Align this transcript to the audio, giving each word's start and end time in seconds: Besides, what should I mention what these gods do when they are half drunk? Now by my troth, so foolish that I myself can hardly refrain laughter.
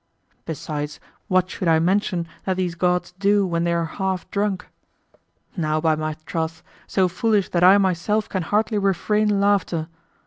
Besides, 0.47 0.99
what 1.27 1.51
should 1.51 1.67
I 1.67 1.77
mention 1.77 2.27
what 2.45 2.57
these 2.57 2.73
gods 2.73 3.11
do 3.19 3.45
when 3.45 3.65
they 3.65 3.73
are 3.73 3.85
half 3.85 4.27
drunk? 4.31 4.65
Now 5.55 5.79
by 5.79 5.95
my 5.95 6.15
troth, 6.25 6.63
so 6.87 7.07
foolish 7.07 7.49
that 7.49 7.63
I 7.63 7.77
myself 7.77 8.27
can 8.27 8.41
hardly 8.41 8.79
refrain 8.79 9.39
laughter. 9.39 9.89